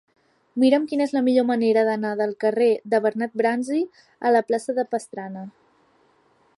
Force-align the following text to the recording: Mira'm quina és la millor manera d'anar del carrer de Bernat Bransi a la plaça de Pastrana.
Mira'm 0.61 0.85
quina 0.91 1.05
és 1.09 1.13
la 1.15 1.21
millor 1.27 1.45
manera 1.49 1.83
d'anar 1.89 2.13
del 2.21 2.33
carrer 2.45 2.71
de 2.95 3.03
Bernat 3.05 3.37
Bransi 3.43 3.83
a 4.27 4.33
la 4.37 4.43
plaça 4.49 4.77
de 4.81 4.87
Pastrana. 4.95 5.47